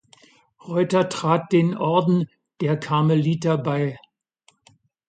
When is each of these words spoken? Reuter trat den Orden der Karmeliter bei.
Reuter 0.65 1.09
trat 1.09 1.51
den 1.51 1.77
Orden 1.77 2.27
der 2.59 2.75
Karmeliter 2.75 3.55
bei. 3.59 3.99